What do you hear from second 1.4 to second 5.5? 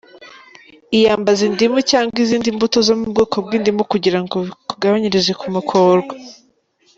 indimu cyangwa izindi mbuto zo mu bwoko bw’indimu kugira ngo bikugabanirize